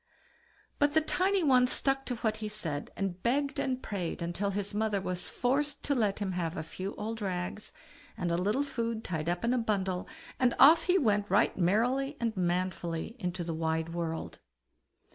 [0.79, 4.73] But the tiny one stuck to what he said, and begged and prayed till his
[4.73, 7.71] mother was forced to let him have a few old rags,
[8.17, 10.07] and a little food tied up in a bundle,
[10.39, 14.39] and off he went right merrily and manfully into the wide world.